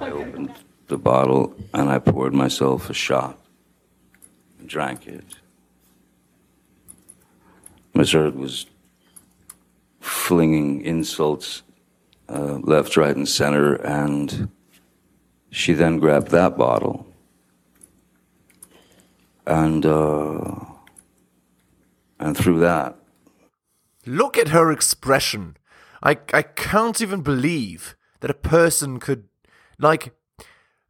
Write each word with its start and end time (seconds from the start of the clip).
I 0.00 0.10
opened 0.10 0.54
the 0.86 0.98
bottle 0.98 1.54
and 1.74 1.90
I 1.90 1.98
poured 1.98 2.34
myself 2.34 2.90
a 2.90 2.94
shot 2.94 3.38
and 4.58 4.68
drank 4.68 5.06
it. 5.06 5.24
Miss 7.94 8.12
Heard 8.12 8.36
was 8.36 8.66
flinging 10.00 10.82
insults 10.84 11.62
uh, 12.28 12.58
left, 12.62 12.96
right, 12.96 13.16
and 13.16 13.28
center, 13.28 13.74
and 13.74 14.50
she 15.50 15.72
then 15.72 15.98
grabbed 15.98 16.28
that 16.28 16.56
bottle 16.56 17.06
and 19.46 19.84
uh, 19.84 20.54
and 22.20 22.36
threw 22.36 22.58
that. 22.60 22.96
Look 24.06 24.36
at 24.38 24.48
her 24.48 24.70
expression. 24.70 25.56
I 26.02 26.18
I 26.32 26.42
can't 26.42 27.00
even 27.00 27.22
believe 27.22 27.96
that 28.20 28.30
a 28.30 28.34
person 28.34 28.98
could 28.98 29.24
like 29.78 30.14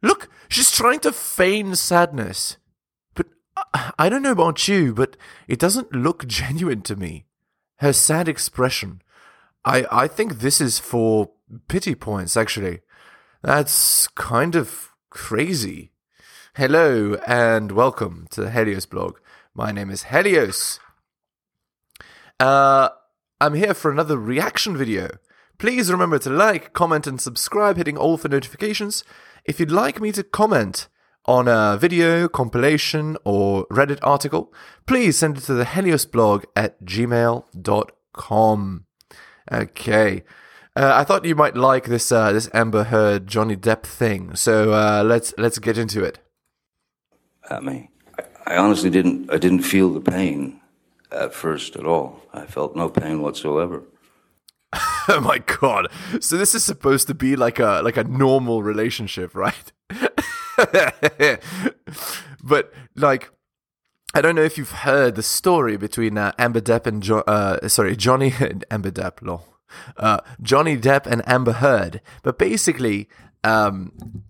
look, 0.01 0.29
she's 0.47 0.71
trying 0.71 0.99
to 1.01 1.11
feign 1.11 1.75
sadness. 1.75 2.57
But 3.13 3.27
I, 3.97 4.09
don't 4.09 4.21
know 4.21 4.31
about 4.31 4.67
you, 4.67 4.93
but 4.93 5.17
it 5.47 5.59
doesn't 5.59 5.93
look 5.93 6.27
genuine 6.27 6.81
to 6.83 6.95
me. 6.95 7.25
Her 7.77 7.93
sad 7.93 8.27
expression. 8.27 9.01
I 9.65 9.85
I 9.91 10.07
think 10.07 10.39
this 10.39 10.59
is 10.61 10.79
for 10.79 11.31
pity 11.67 11.95
points 11.95 12.35
actually. 12.35 12.81
That's 13.41 14.07
kind 14.09 14.55
of 14.55 14.91
crazy. 15.09 15.91
Hello 16.55 17.15
and 17.25 17.71
welcome 17.71 18.27
to 18.31 18.41
the 18.41 18.51
Helios 18.51 18.85
blog. 18.85 19.17
My 19.53 19.71
name 19.71 19.89
is 19.89 20.03
Helios. 20.03 20.79
Uh, 22.39 22.89
I'm 23.39 23.53
here 23.53 23.73
for 23.73 23.91
another 23.91 24.17
reaction 24.17 24.75
video. 24.75 25.09
Please 25.59 25.91
remember 25.91 26.17
to 26.19 26.29
like, 26.29 26.71
comment, 26.71 27.05
and 27.05 27.19
subscribe, 27.19 27.75
hitting 27.75 27.97
all 27.97 28.17
for 28.17 28.29
notifications. 28.29 29.03
If 29.43 29.59
you'd 29.59 29.71
like 29.71 29.99
me 29.99 30.13
to 30.13 30.23
comment 30.23 30.87
on 31.25 31.49
a 31.49 31.77
video, 31.77 32.29
compilation, 32.29 33.17
or 33.25 33.67
Reddit 33.67 33.99
article, 34.01 34.53
please 34.85 35.17
send 35.17 35.37
it 35.37 35.41
to 35.41 35.53
the 35.53 35.65
Helios 35.65 36.05
blog 36.05 36.45
at 36.55 36.81
gmail.com. 36.85 38.85
Okay. 39.51 40.23
Uh, 40.77 40.93
I 40.95 41.03
thought 41.03 41.25
you 41.25 41.35
might 41.35 41.57
like 41.57 41.87
this 41.87 42.09
uh, 42.09 42.31
this 42.31 42.49
Amber 42.53 42.85
Heard 42.85 43.27
Johnny 43.27 43.57
Depp 43.57 43.83
thing, 43.83 44.35
so 44.35 44.71
uh, 44.71 45.03
let's 45.05 45.33
let's 45.37 45.59
get 45.59 45.77
into 45.77 46.05
it. 46.05 46.19
At 47.49 47.65
me, 47.65 47.89
I, 48.17 48.53
I 48.53 48.57
honestly 48.57 48.89
didn't. 48.89 49.29
I 49.29 49.37
didn't 49.37 49.63
feel 49.63 49.91
the 49.91 49.99
pain 49.99 50.61
at 51.11 51.33
first 51.33 51.75
at 51.75 51.85
all. 51.85 52.21
I 52.33 52.45
felt 52.45 52.77
no 52.77 52.87
pain 52.87 53.21
whatsoever. 53.21 53.83
oh 55.07 55.19
my 55.21 55.39
god! 55.39 55.87
So 56.19 56.37
this 56.37 56.53
is 56.53 56.63
supposed 56.63 57.07
to 57.07 57.13
be 57.13 57.35
like 57.35 57.59
a 57.59 57.81
like 57.83 57.97
a 57.97 58.03
normal 58.03 58.61
relationship, 58.61 59.33
right? 59.35 59.71
but 62.43 62.71
like, 62.95 63.31
I 64.13 64.21
don't 64.21 64.35
know 64.35 64.43
if 64.43 64.57
you've 64.57 64.71
heard 64.71 65.15
the 65.15 65.23
story 65.23 65.77
between 65.77 66.17
uh, 66.17 66.33
Amber 66.37 66.61
Depp 66.61 66.85
and 66.85 67.01
jo- 67.01 67.23
uh, 67.25 67.67
sorry 67.67 67.95
Johnny 67.95 68.33
and 68.39 68.63
Amber 68.71 68.91
Depp, 68.91 69.21
lol. 69.21 69.45
Uh, 69.97 70.19
Johnny 70.41 70.77
Depp 70.77 71.05
and 71.05 71.27
Amber 71.27 71.53
Heard. 71.53 72.01
But 72.23 72.39
basically, 72.39 73.07
um, 73.43 74.23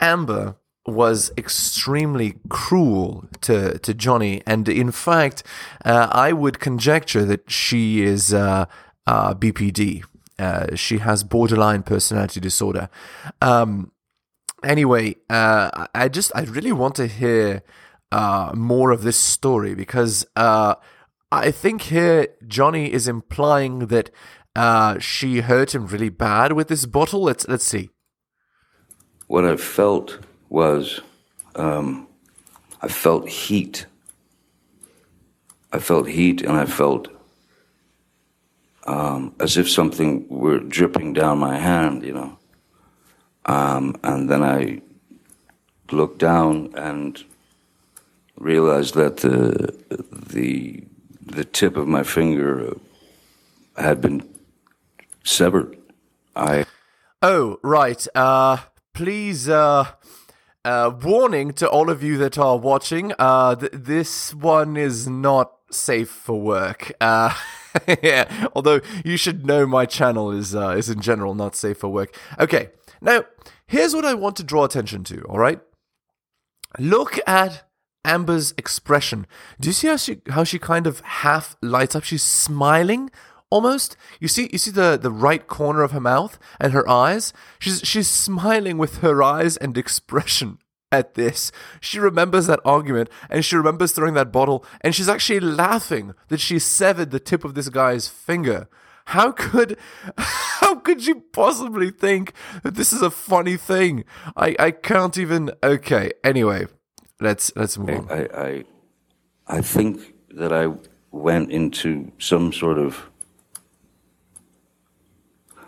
Amber 0.00 0.56
was 0.86 1.30
extremely 1.36 2.38
cruel 2.48 3.24
to 3.42 3.78
to 3.78 3.94
Johnny, 3.94 4.42
and 4.46 4.68
in 4.68 4.90
fact, 4.92 5.42
uh, 5.84 6.08
I 6.10 6.32
would 6.32 6.58
conjecture 6.60 7.24
that 7.24 7.50
she 7.50 8.02
is 8.02 8.32
uh, 8.32 8.66
uh, 9.06 9.34
BPD. 9.34 10.04
Uh, 10.38 10.74
she 10.74 10.98
has 10.98 11.22
borderline 11.22 11.82
personality 11.82 12.40
disorder. 12.40 12.88
Um, 13.42 13.92
anyway, 14.64 15.16
uh, 15.28 15.86
I 15.94 16.08
just 16.08 16.32
I 16.34 16.42
really 16.42 16.72
want 16.72 16.94
to 16.96 17.06
hear 17.06 17.62
uh, 18.10 18.52
more 18.54 18.90
of 18.90 19.02
this 19.02 19.18
story 19.18 19.74
because 19.74 20.26
I 20.34 21.50
think 21.50 21.82
here 21.82 22.28
Johnny 22.46 22.90
is 22.92 23.06
implying 23.06 23.88
that 23.88 24.10
she 25.00 25.40
hurt 25.40 25.74
him 25.74 25.86
really 25.86 26.08
bad 26.08 26.52
with 26.52 26.68
this 26.68 26.86
bottle. 26.86 27.22
Let's 27.22 27.46
let's 27.46 27.64
see. 27.66 27.90
What 29.26 29.44
I 29.44 29.56
felt 29.56 30.18
was 30.48 31.00
um, 31.54 32.08
I 32.80 32.88
felt 32.88 33.28
heat. 33.28 33.86
I 35.72 35.78
felt 35.78 36.08
heat 36.08 36.42
and 36.42 36.56
I 36.56 36.64
felt 36.64 37.08
um, 38.90 39.34
as 39.38 39.56
if 39.56 39.70
something 39.70 40.26
were 40.28 40.58
dripping 40.58 41.12
down 41.12 41.38
my 41.38 41.56
hand, 41.56 42.02
you 42.02 42.12
know. 42.12 42.38
Um, 43.46 43.94
and 44.02 44.28
then 44.28 44.42
I 44.42 44.82
looked 45.92 46.18
down 46.18 46.72
and 46.74 47.22
realized 48.36 48.94
that 48.94 49.18
the 49.18 49.78
the 50.32 50.82
the 51.22 51.44
tip 51.44 51.76
of 51.76 51.86
my 51.86 52.02
finger 52.02 52.76
had 53.76 54.00
been 54.00 54.28
severed. 55.22 55.78
I 56.34 56.66
oh 57.22 57.58
right. 57.62 58.04
Uh, 58.14 58.58
please. 58.92 59.48
Uh, 59.48 59.84
uh, 60.62 60.92
warning 61.02 61.54
to 61.54 61.66
all 61.66 61.88
of 61.88 62.02
you 62.02 62.18
that 62.18 62.36
are 62.36 62.58
watching. 62.58 63.14
Uh, 63.18 63.54
th- 63.54 63.72
this 63.72 64.34
one 64.34 64.76
is 64.76 65.08
not 65.08 65.52
safe 65.70 66.10
for 66.10 66.38
work. 66.38 66.92
Uh, 67.00 67.32
yeah, 68.02 68.48
although 68.54 68.80
you 69.04 69.16
should 69.16 69.46
know 69.46 69.66
my 69.66 69.86
channel 69.86 70.30
is 70.30 70.54
uh, 70.54 70.70
is 70.70 70.88
in 70.88 71.00
general 71.00 71.34
not 71.34 71.54
safe 71.54 71.78
for 71.78 71.88
work. 71.88 72.16
Okay, 72.38 72.70
now 73.00 73.24
here's 73.66 73.94
what 73.94 74.04
I 74.04 74.14
want 74.14 74.36
to 74.36 74.44
draw 74.44 74.64
attention 74.64 75.04
to. 75.04 75.22
All 75.22 75.38
right, 75.38 75.60
look 76.78 77.18
at 77.26 77.68
Amber's 78.04 78.52
expression. 78.56 79.26
Do 79.60 79.68
you 79.68 79.72
see 79.72 79.88
how 79.88 79.96
she 79.96 80.20
how 80.30 80.44
she 80.44 80.58
kind 80.58 80.86
of 80.86 81.00
half 81.00 81.56
lights 81.62 81.94
up? 81.94 82.04
She's 82.04 82.22
smiling 82.22 83.10
almost. 83.50 83.96
You 84.20 84.28
see, 84.28 84.48
you 84.52 84.58
see 84.58 84.70
the, 84.70 84.98
the 85.00 85.10
right 85.10 85.46
corner 85.46 85.82
of 85.82 85.90
her 85.90 86.00
mouth 86.00 86.38
and 86.58 86.72
her 86.72 86.88
eyes. 86.88 87.32
She's 87.58 87.80
she's 87.80 88.08
smiling 88.08 88.78
with 88.78 88.98
her 88.98 89.22
eyes 89.22 89.56
and 89.56 89.76
expression 89.76 90.58
at 90.92 91.14
this. 91.14 91.52
She 91.80 91.98
remembers 91.98 92.46
that 92.46 92.60
argument 92.64 93.10
and 93.28 93.44
she 93.44 93.56
remembers 93.56 93.92
throwing 93.92 94.14
that 94.14 94.32
bottle 94.32 94.64
and 94.80 94.94
she's 94.94 95.08
actually 95.08 95.40
laughing 95.40 96.14
that 96.28 96.40
she 96.40 96.58
severed 96.58 97.10
the 97.10 97.20
tip 97.20 97.44
of 97.44 97.54
this 97.54 97.68
guy's 97.68 98.08
finger. 98.08 98.68
How 99.06 99.32
could 99.32 99.76
how 100.18 100.76
could 100.76 101.06
you 101.06 101.22
possibly 101.32 101.90
think 101.90 102.32
that 102.62 102.74
this 102.74 102.92
is 102.92 103.02
a 103.02 103.10
funny 103.10 103.56
thing? 103.56 104.04
I, 104.36 104.54
I 104.58 104.70
can't 104.70 105.16
even 105.18 105.50
okay, 105.62 106.12
anyway. 106.22 106.66
Let's 107.20 107.52
let's 107.56 107.76
move 107.76 107.90
on. 107.90 108.10
I, 108.10 108.28
I 108.34 108.64
I 109.46 109.60
think 109.62 110.14
that 110.30 110.52
I 110.52 110.72
went 111.10 111.50
into 111.50 112.12
some 112.18 112.52
sort 112.52 112.78
of 112.78 113.10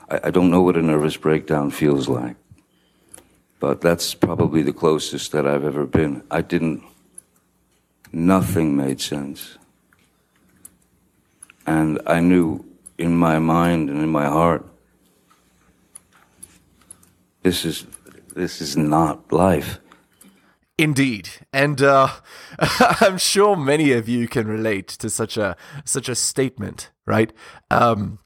I, 0.09 0.21
I 0.25 0.31
don't 0.31 0.51
know 0.51 0.63
what 0.63 0.77
a 0.77 0.83
nervous 0.83 1.17
breakdown 1.17 1.71
feels 1.71 2.09
like, 2.09 2.37
but 3.63 3.81
that's 3.81 4.13
probably 4.13 4.61
the 4.61 4.73
closest 4.73 5.31
that 5.31 5.47
I've 5.47 5.65
ever 5.65 5.87
been. 5.87 6.25
I 6.33 6.41
didn't, 6.43 6.83
nothing 8.11 8.77
made 8.77 9.01
sense. 9.01 9.57
And 11.65 12.01
I 12.05 12.19
knew 12.19 12.65
in 12.99 13.17
my 13.17 13.39
mind 13.39 13.89
and 13.89 14.03
in 14.03 14.09
my 14.09 14.27
heart, 14.27 14.67
this 17.45 17.65
is, 17.65 17.87
this 18.35 18.61
is 18.61 18.77
not 18.77 19.33
life. 19.33 19.79
Indeed, 20.77 21.29
and 21.53 21.81
uh, 21.81 22.09
I'm 22.59 23.17
sure 23.17 23.55
many 23.55 23.93
of 23.93 24.09
you 24.09 24.27
can 24.27 24.49
relate 24.49 24.89
to 24.89 25.09
such 25.09 25.37
a 25.37 25.57
such 25.85 26.09
a 26.09 26.17
statement, 26.17 26.91
right? 27.07 27.33
Um, 27.71 28.19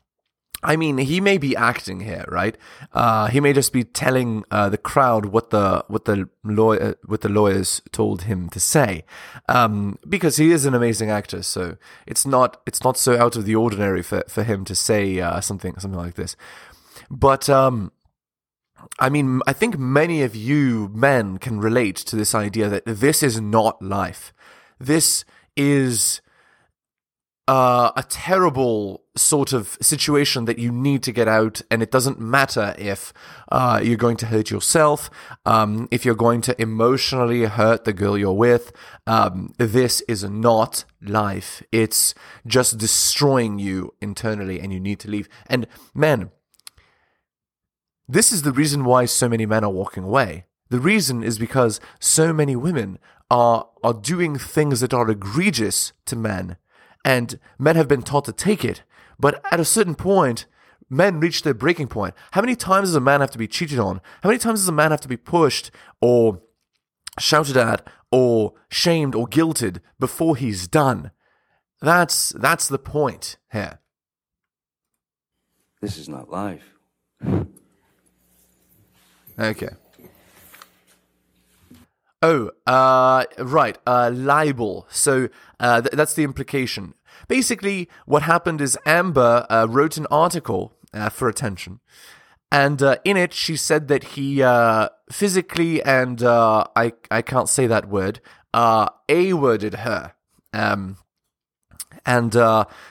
I 0.66 0.74
mean, 0.74 0.98
he 0.98 1.20
may 1.20 1.38
be 1.38 1.54
acting 1.54 2.00
here, 2.00 2.24
right? 2.26 2.56
Uh, 2.92 3.28
he 3.28 3.38
may 3.38 3.52
just 3.52 3.72
be 3.72 3.84
telling 3.84 4.44
uh, 4.50 4.68
the 4.68 4.76
crowd 4.76 5.26
what 5.26 5.50
the 5.50 5.84
what 5.86 6.06
the 6.06 6.28
lawyer 6.42 6.96
what 7.06 7.20
the 7.20 7.28
lawyers 7.28 7.80
told 7.92 8.22
him 8.22 8.48
to 8.50 8.58
say, 8.58 9.04
um, 9.48 9.96
because 10.08 10.38
he 10.38 10.50
is 10.50 10.64
an 10.66 10.74
amazing 10.74 11.08
actor. 11.08 11.42
So 11.42 11.76
it's 12.04 12.26
not 12.26 12.60
it's 12.66 12.82
not 12.82 12.98
so 12.98 13.16
out 13.16 13.36
of 13.36 13.44
the 13.44 13.54
ordinary 13.54 14.02
for, 14.02 14.24
for 14.28 14.42
him 14.42 14.64
to 14.64 14.74
say 14.74 15.20
uh, 15.20 15.40
something 15.40 15.78
something 15.78 15.98
like 15.98 16.14
this. 16.14 16.34
But 17.08 17.48
um, 17.48 17.92
I 18.98 19.08
mean, 19.08 19.42
I 19.46 19.52
think 19.52 19.78
many 19.78 20.22
of 20.22 20.34
you 20.34 20.90
men 20.92 21.38
can 21.38 21.60
relate 21.60 21.96
to 21.96 22.16
this 22.16 22.34
idea 22.34 22.68
that 22.68 22.82
this 22.86 23.22
is 23.22 23.40
not 23.40 23.80
life. 23.80 24.34
This 24.80 25.24
is 25.56 26.20
uh, 27.48 27.92
a 27.96 28.02
terrible 28.02 29.04
sort 29.16 29.52
of 29.52 29.78
situation 29.80 30.46
that 30.46 30.58
you 30.58 30.72
need 30.72 31.02
to 31.04 31.12
get 31.12 31.28
out, 31.28 31.62
and 31.70 31.82
it 31.82 31.90
doesn't 31.90 32.18
matter 32.18 32.74
if 32.76 33.12
uh, 33.52 33.80
you're 33.82 33.96
going 33.96 34.16
to 34.16 34.26
hurt 34.26 34.50
yourself, 34.50 35.08
um, 35.44 35.86
if 35.90 36.04
you're 36.04 36.16
going 36.16 36.40
to 36.42 36.60
emotionally 36.60 37.44
hurt 37.44 37.84
the 37.84 37.92
girl 37.92 38.18
you're 38.18 38.32
with. 38.32 38.72
Um, 39.06 39.52
this 39.58 40.00
is 40.02 40.24
not 40.24 40.84
life. 41.00 41.62
It's 41.70 42.14
just 42.46 42.78
destroying 42.78 43.58
you 43.58 43.94
internally, 44.00 44.58
and 44.60 44.72
you 44.72 44.80
need 44.80 44.98
to 45.00 45.10
leave. 45.10 45.28
And 45.48 45.66
men, 45.94 46.30
This 48.08 48.30
is 48.32 48.42
the 48.42 48.52
reason 48.52 48.84
why 48.84 49.06
so 49.06 49.28
many 49.28 49.46
men 49.46 49.64
are 49.64 49.70
walking 49.70 50.04
away. 50.04 50.44
The 50.70 50.78
reason 50.78 51.22
is 51.22 51.38
because 51.38 51.80
so 51.98 52.32
many 52.32 52.54
women 52.54 52.98
are 53.30 53.68
are 53.82 53.94
doing 53.94 54.38
things 54.38 54.80
that 54.80 54.94
are 54.94 55.10
egregious 55.10 55.92
to 56.06 56.16
men, 56.16 56.56
and 57.06 57.38
men 57.56 57.76
have 57.76 57.86
been 57.86 58.02
taught 58.02 58.24
to 58.24 58.32
take 58.32 58.64
it. 58.64 58.82
But 59.18 59.40
at 59.52 59.60
a 59.60 59.64
certain 59.64 59.94
point, 59.94 60.46
men 60.90 61.20
reach 61.20 61.42
their 61.42 61.54
breaking 61.54 61.86
point. 61.86 62.14
How 62.32 62.40
many 62.40 62.56
times 62.56 62.88
does 62.88 62.96
a 62.96 63.00
man 63.00 63.20
have 63.20 63.30
to 63.30 63.38
be 63.38 63.46
cheated 63.46 63.78
on? 63.78 64.00
How 64.24 64.28
many 64.28 64.40
times 64.40 64.60
does 64.60 64.68
a 64.68 64.72
man 64.72 64.90
have 64.90 65.00
to 65.02 65.08
be 65.08 65.16
pushed 65.16 65.70
or 66.00 66.42
shouted 67.20 67.56
at 67.56 67.86
or 68.10 68.54
shamed 68.68 69.14
or 69.14 69.28
guilted 69.28 69.78
before 70.00 70.36
he's 70.36 70.66
done? 70.66 71.12
That's 71.80 72.30
that's 72.30 72.66
the 72.66 72.78
point 72.78 73.36
here. 73.52 73.78
This 75.80 75.96
is 75.96 76.08
not 76.08 76.28
life. 76.28 76.74
Okay. 79.38 79.68
Oh, 82.28 82.50
uh, 82.66 83.24
right, 83.38 83.78
uh, 83.86 84.10
libel. 84.12 84.88
So 84.90 85.28
uh, 85.60 85.82
th- 85.82 85.92
that's 85.92 86.14
the 86.14 86.24
implication. 86.24 86.94
Basically, 87.28 87.88
what 88.04 88.24
happened 88.24 88.60
is 88.60 88.76
Amber 88.84 89.46
uh, 89.48 89.68
wrote 89.70 89.96
an 89.96 90.08
article 90.10 90.72
uh, 90.92 91.08
for 91.08 91.28
attention, 91.28 91.78
and 92.50 92.82
uh, 92.82 92.96
in 93.04 93.16
it 93.16 93.32
she 93.32 93.54
said 93.54 93.86
that 93.86 94.02
he 94.14 94.42
physically 95.08 95.80
and 95.84 96.20
I 96.24 96.94
I 97.12 97.22
can't 97.22 97.48
say 97.48 97.68
that 97.68 97.88
word 97.88 98.20
a 98.52 99.32
worded 99.32 99.74
her. 99.74 100.14
Um, 100.52 100.96
and 102.04 102.34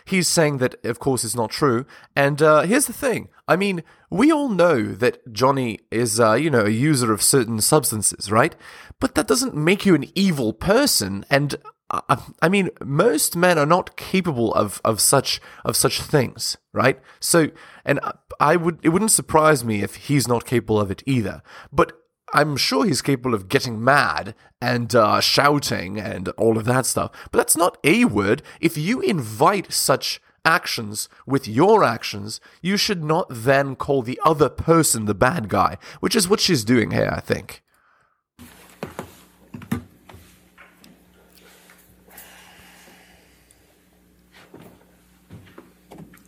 he's 0.05 0.29
saying 0.29 0.59
that, 0.59 0.75
of 0.85 0.99
course, 0.99 1.25
it's 1.25 1.35
not 1.35 1.49
true. 1.51 1.85
And 2.15 2.39
here's 2.39 2.85
the 2.85 2.93
thing 2.93 3.27
I 3.47 3.55
mean, 3.55 3.83
we 4.09 4.31
all 4.31 4.49
know 4.49 4.83
that 4.93 5.31
Johnny 5.31 5.79
is, 5.91 6.19
uh, 6.19 6.33
you 6.33 6.49
know, 6.49 6.65
a 6.65 6.69
user 6.69 7.13
of 7.13 7.21
certain 7.21 7.61
substances, 7.61 8.31
right? 8.31 8.55
But 8.99 9.15
that 9.15 9.27
doesn't 9.27 9.55
make 9.55 9.85
you 9.85 9.93
an 9.93 10.05
evil 10.15 10.51
person. 10.53 11.25
And 11.29 11.55
uh, 11.91 12.17
I 12.41 12.49
mean, 12.49 12.69
most 12.83 13.35
men 13.35 13.59
are 13.59 13.65
not 13.65 13.95
capable 13.97 14.53
of, 14.53 14.81
of 14.83 14.99
such 14.99 15.39
of 15.63 15.75
such 15.75 16.01
things, 16.01 16.57
right? 16.73 16.99
So, 17.19 17.49
and 17.85 17.99
I 18.39 18.55
would 18.55 18.79
it 18.81 18.89
wouldn't 18.89 19.11
surprise 19.11 19.63
me 19.63 19.83
if 19.83 19.95
he's 19.95 20.27
not 20.27 20.45
capable 20.45 20.79
of 20.79 20.89
it 20.89 21.03
either. 21.05 21.43
But 21.71 21.93
I'm 22.33 22.57
sure 22.57 22.85
he's 22.85 23.03
capable 23.03 23.35
of 23.35 23.47
getting 23.47 23.83
mad 23.83 24.33
and 24.59 24.93
uh, 24.95 25.21
shouting 25.21 25.99
and 25.99 26.29
all 26.29 26.57
of 26.57 26.65
that 26.65 26.85
stuff. 26.87 27.11
But 27.31 27.37
that's 27.37 27.55
not 27.55 27.77
a 27.83 28.05
word. 28.05 28.41
If 28.59 28.77
you 28.77 28.99
invite 29.01 29.71
such 29.71 30.19
actions 30.45 31.09
with 31.25 31.47
your 31.47 31.83
actions, 31.83 32.39
you 32.61 32.77
should 32.77 33.03
not 33.03 33.27
then 33.29 33.75
call 33.75 34.01
the 34.01 34.19
other 34.23 34.47
person 34.49 35.05
the 35.05 35.15
bad 35.15 35.49
guy, 35.49 35.77
which 35.99 36.15
is 36.15 36.29
what 36.29 36.39
she's 36.39 36.63
doing 36.63 36.91
here, 36.91 37.11
I 37.11 37.19
think. 37.19 37.63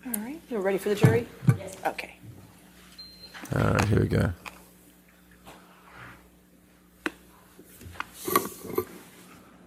All 0.06 0.14
right, 0.18 0.42
you're 0.50 0.62
ready 0.62 0.78
for 0.78 0.90
the 0.90 0.96
jury? 0.96 1.28
Yes. 1.58 1.78
Okay. 1.86 2.18
All 3.56 3.74
right, 3.74 3.86
here 3.86 4.00
we 4.00 4.08
go. 4.08 4.34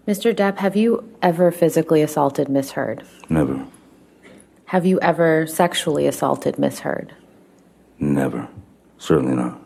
Mr. 0.06 0.34
Depp, 0.34 0.56
have 0.56 0.74
you 0.74 1.08
ever 1.22 1.52
physically 1.52 2.02
assaulted 2.02 2.48
Miss 2.48 2.72
Heard? 2.72 3.04
Never. 3.28 3.64
Have 4.70 4.86
you 4.86 5.00
ever 5.00 5.48
sexually 5.48 6.06
assaulted 6.06 6.56
Miss 6.56 6.78
Heard? 6.78 7.12
Never. 7.98 8.46
Certainly 8.98 9.34
not. 9.34 9.60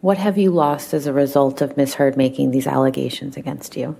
What 0.00 0.16
have 0.16 0.38
you 0.38 0.52
lost 0.52 0.94
as 0.94 1.08
a 1.08 1.12
result 1.12 1.60
of 1.60 1.76
Miss 1.76 1.94
Heard 1.94 2.16
making 2.16 2.52
these 2.52 2.68
allegations 2.68 3.36
against 3.36 3.76
you? 3.76 3.96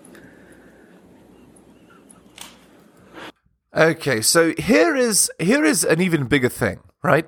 Okay, 3.75 4.21
so 4.21 4.55
here 4.57 4.95
is 4.95 5.29
here 5.41 5.65
is 5.65 5.83
an 5.83 6.01
even 6.01 6.27
bigger 6.27 6.49
thing, 6.49 6.79
right? 7.03 7.27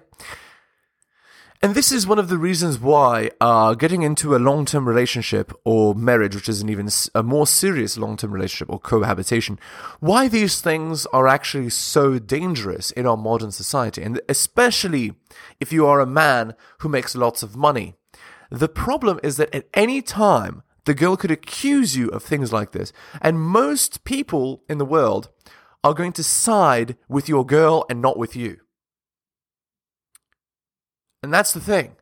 And 1.63 1.75
this 1.75 1.93
is 1.93 2.07
one 2.07 2.19
of 2.19 2.31
the 2.31 2.39
reasons 2.39 2.79
why 2.79 3.33
uh, 3.39 3.75
getting 3.75 4.01
into 4.01 4.35
a 4.35 4.39
long 4.39 4.65
term 4.65 4.89
relationship 4.89 5.53
or 5.63 5.95
marriage, 5.95 6.35
which 6.35 6.49
is 6.49 6.63
an 6.63 6.71
even 6.71 6.89
a 7.15 7.23
more 7.23 7.47
serious 7.47 7.99
long 7.99 8.17
term 8.17 8.33
relationship 8.33 8.71
or 8.71 8.81
cohabitation, 8.81 9.59
why 9.99 10.27
these 10.27 10.63
things 10.63 11.05
are 11.13 11.29
actually 11.29 11.69
so 11.69 12.19
dangerous 12.19 12.91
in 12.93 13.07
our 13.07 13.19
modern 13.19 13.51
society. 13.51 14.01
And 14.03 14.23
especially 14.27 15.13
if 15.61 15.71
you 15.71 15.87
are 15.87 16.01
a 16.01 16.07
man 16.07 16.55
who 16.79 16.89
makes 16.89 17.15
lots 17.15 17.43
of 17.43 17.57
money. 17.57 17.93
The 18.51 18.69
problem 18.69 19.21
is 19.23 19.37
that 19.37 19.55
at 19.55 19.67
any 19.75 20.01
time, 20.01 20.63
the 20.87 20.95
girl 20.95 21.19
could 21.19 21.31
accuse 21.31 21.95
you 21.95 22.09
of 22.09 22.23
things 22.23 22.55
like 22.55 22.73
this. 22.73 22.91
And 23.21 23.39
most 23.39 24.05
people 24.05 24.63
in 24.67 24.79
the 24.79 24.87
world 24.87 25.29
are 25.85 25.93
going 25.93 26.15
to 26.15 26.25
side 26.25 26.97
with 27.07 27.29
your 27.29 27.45
girl 27.45 27.85
and 27.91 28.01
not 28.01 28.17
with 28.17 28.35
you. 28.35 28.61
And 31.23 31.33
that's 31.33 31.53
the 31.53 31.61
thing. 31.61 31.97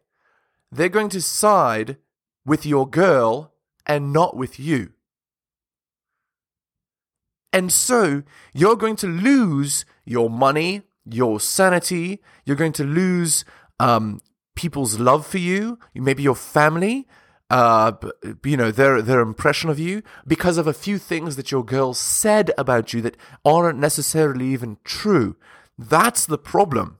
They're 0.71 0.89
going 0.89 1.09
to 1.11 1.23
side 1.23 1.97
with 2.45 2.65
your 2.65 2.89
girl 2.89 3.53
and 3.87 4.13
not 4.13 4.37
with 4.37 4.61
you. 4.61 4.93
And 7.53 7.73
so 7.73 8.23
you're 8.53 8.77
going 8.77 8.97
to 8.97 9.07
lose 9.07 9.85
your 10.05 10.29
money, 10.29 10.83
your 11.05 11.41
sanity, 11.41 12.21
you're 12.45 12.57
going 12.57 12.75
to 12.75 12.85
lose 12.85 13.45
um, 13.81 14.21
people's 14.55 14.99
love 14.99 15.27
for 15.27 15.39
you, 15.39 15.79
maybe 15.95 16.23
your 16.23 16.35
family, 16.35 17.07
uh, 17.51 17.93
you 18.45 18.57
know, 18.57 18.71
their, 18.71 19.01
their 19.01 19.21
impression 19.21 19.71
of 19.71 19.79
you 19.79 20.03
because 20.27 20.59
of 20.59 20.67
a 20.67 20.75
few 20.75 20.99
things 20.99 21.37
that 21.37 21.51
your 21.51 21.65
girl 21.65 21.95
said 21.95 22.51
about 22.59 22.93
you 22.93 23.01
that 23.01 23.17
aren't 23.45 23.79
necessarily 23.79 24.49
even 24.49 24.77
true. 24.85 25.37
That's 25.79 26.27
the 26.27 26.39
problem. 26.39 26.99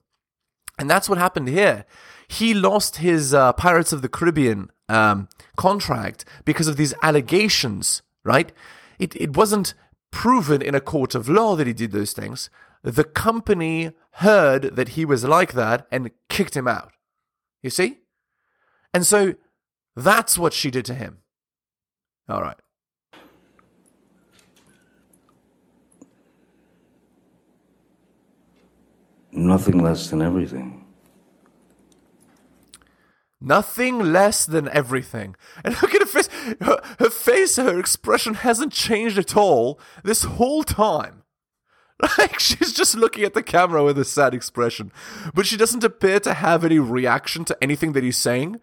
And 0.79 0.89
that's 0.89 1.09
what 1.09 1.19
happened 1.19 1.49
here. 1.49 1.85
He 2.29 2.53
lost 2.53 2.97
his 2.97 3.33
uh, 3.33 3.53
Pirates 3.55 3.93
of 3.93 4.03
the 4.03 4.09
Caribbean 4.09 4.71
um, 4.89 5.29
contract 5.57 6.25
because 6.45 6.69
of 6.69 6.77
these 6.77 6.95
allegations, 7.03 8.03
right? 8.25 8.53
It, 8.99 9.17
it 9.17 9.37
wasn't 9.37 9.75
proven 10.11 10.61
in 10.61 10.75
a 10.75 10.81
court 10.81 11.15
of 11.15 11.29
law 11.29 11.57
that 11.57 11.67
he 11.67 11.73
did 11.73 11.93
those 11.93 12.13
things. 12.13 12.51
The 12.83 13.05
company 13.05 13.93
heard 14.13 14.77
that 14.77 14.91
he 14.91 15.05
was 15.05 15.25
like 15.25 15.53
that 15.55 15.87
and 15.91 16.11
kicked 16.29 16.57
him 16.57 16.69
out. 16.69 16.93
You 17.63 17.71
see? 17.71 17.99
And 18.93 19.07
so 19.07 19.35
that's 19.97 20.39
what 20.39 20.53
she 20.53 20.71
did 20.71 20.85
to 20.87 20.95
him. 20.95 21.19
All 22.29 22.43
right. 22.43 22.57
Nothing 29.33 29.83
less 29.83 30.11
than 30.11 30.23
everything. 30.23 30.78
Nothing 33.41 34.01
less 34.01 34.47
than 34.47 34.69
everything. 34.69 35.37
And 35.65 35.81
look 35.83 35.95
at 35.95 36.01
her 36.01 36.07
face. 36.07 36.29
Her, 36.61 36.81
her 36.99 37.11
face, 37.11 37.57
her 37.57 37.79
expression 37.79 38.35
hasn't 38.35 38.73
changed 38.73 39.19
at 39.19 39.37
all 39.37 39.81
this 40.03 40.25
whole 40.25 40.65
time. 40.65 41.23
Like, 42.17 42.39
she's 42.39 42.73
just 42.73 42.95
looking 42.95 43.25
at 43.25 43.35
the 43.35 43.43
camera 43.43 43.83
with 43.83 43.99
a 43.99 44.05
sad 44.05 44.33
expression. 44.33 44.93
But 45.35 45.47
she 45.47 45.57
doesn't 45.57 45.83
appear 45.83 46.21
to 46.21 46.33
have 46.33 46.65
any 46.65 46.79
reaction 46.79 47.45
to 47.47 47.59
anything 47.61 47.93
that 47.93 48.05
he's 48.05 48.17
saying. 48.17 48.61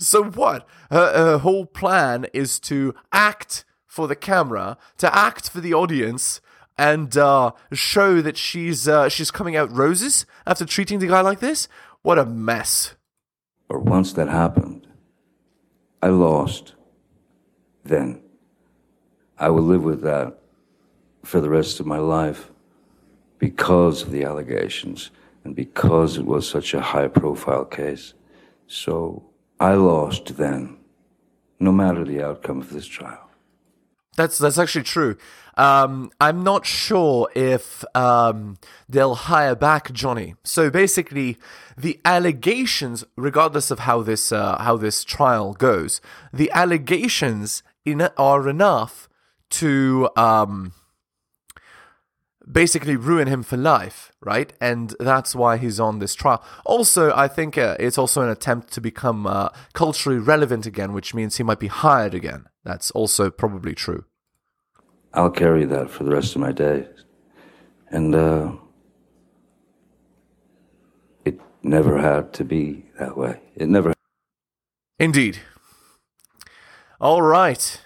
So 0.00 0.24
what? 0.24 0.68
Her, 0.90 1.16
her 1.16 1.38
whole 1.38 1.64
plan 1.64 2.26
is 2.32 2.58
to 2.60 2.92
act 3.12 3.64
for 3.86 4.08
the 4.08 4.16
camera, 4.16 4.78
to 4.98 5.16
act 5.16 5.48
for 5.50 5.60
the 5.60 5.74
audience, 5.74 6.40
and 6.76 7.16
uh, 7.16 7.52
show 7.72 8.20
that 8.20 8.36
she's 8.36 8.88
uh, 8.88 9.08
she's 9.08 9.30
coming 9.30 9.54
out 9.54 9.70
roses 9.70 10.26
after 10.46 10.64
treating 10.64 10.98
the 10.98 11.06
guy 11.06 11.20
like 11.20 11.40
this. 11.40 11.68
What 12.02 12.18
a 12.18 12.24
mess. 12.24 12.96
Or 13.72 13.78
once 13.78 14.12
that 14.12 14.28
happened, 14.28 14.86
I 16.02 16.08
lost. 16.08 16.74
Then 17.84 18.20
I 19.38 19.48
will 19.48 19.62
live 19.62 19.82
with 19.82 20.02
that 20.02 20.38
for 21.24 21.40
the 21.40 21.48
rest 21.48 21.80
of 21.80 21.86
my 21.86 21.96
life 21.96 22.50
because 23.38 24.02
of 24.02 24.10
the 24.10 24.24
allegations 24.24 25.10
and 25.42 25.56
because 25.56 26.18
it 26.18 26.26
was 26.26 26.46
such 26.46 26.74
a 26.74 26.82
high 26.82 27.08
profile 27.08 27.64
case. 27.64 28.12
So 28.66 29.24
I 29.58 29.72
lost 29.72 30.36
then, 30.36 30.76
no 31.58 31.72
matter 31.72 32.04
the 32.04 32.22
outcome 32.22 32.60
of 32.60 32.74
this 32.74 32.86
trial. 32.86 33.21
That's 34.16 34.38
that's 34.38 34.58
actually 34.58 34.84
true. 34.84 35.16
Um, 35.56 36.10
I'm 36.20 36.42
not 36.42 36.64
sure 36.64 37.28
if 37.34 37.84
um, 37.94 38.56
they'll 38.88 39.14
hire 39.14 39.54
back 39.54 39.92
Johnny. 39.92 40.34
So 40.44 40.70
basically, 40.70 41.38
the 41.76 42.00
allegations, 42.04 43.04
regardless 43.16 43.70
of 43.70 43.80
how 43.80 44.02
this 44.02 44.32
uh, 44.32 44.58
how 44.58 44.76
this 44.76 45.04
trial 45.04 45.54
goes, 45.54 46.00
the 46.32 46.50
allegations 46.52 47.62
in 47.84 48.02
are 48.16 48.48
enough 48.48 49.08
to 49.50 50.08
um, 50.16 50.72
basically 52.50 52.96
ruin 52.96 53.28
him 53.28 53.42
for 53.42 53.56
life, 53.56 54.12
right? 54.20 54.52
And 54.60 54.94
that's 54.98 55.34
why 55.34 55.58
he's 55.58 55.78
on 55.78 55.98
this 55.98 56.14
trial. 56.14 56.42
Also, 56.64 57.14
I 57.14 57.28
think 57.28 57.58
uh, 57.58 57.76
it's 57.78 57.98
also 57.98 58.22
an 58.22 58.28
attempt 58.28 58.72
to 58.72 58.80
become 58.80 59.26
uh, 59.26 59.48
culturally 59.74 60.18
relevant 60.18 60.66
again, 60.66 60.92
which 60.92 61.14
means 61.14 61.36
he 61.36 61.42
might 61.42 61.60
be 61.60 61.68
hired 61.68 62.14
again. 62.14 62.46
That's 62.64 62.90
also 62.92 63.30
probably 63.30 63.74
true. 63.74 64.04
I'll 65.14 65.30
carry 65.30 65.64
that 65.66 65.90
for 65.90 66.04
the 66.04 66.12
rest 66.12 66.34
of 66.34 66.40
my 66.40 66.52
days. 66.52 66.86
And 67.90 68.14
uh, 68.14 68.52
it 71.24 71.38
never 71.62 71.98
had 71.98 72.32
to 72.34 72.44
be 72.44 72.86
that 72.98 73.16
way. 73.16 73.40
It 73.54 73.68
never. 73.68 73.92
Indeed. 74.98 75.38
All 77.00 77.20
right. 77.20 77.80